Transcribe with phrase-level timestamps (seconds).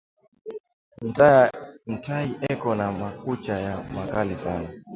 [1.93, 4.69] Ntayi eko na makucha ya makali sana